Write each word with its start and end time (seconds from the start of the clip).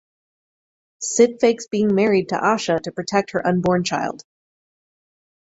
Sid 1.01 1.39
fakes 1.39 1.67
being 1.67 1.93
married 1.93 2.29
to 2.29 2.35
Asha 2.35 2.81
to 2.81 2.91
protect 2.91 3.33
her 3.33 3.45
unborn 3.47 3.83
child. 3.83 4.23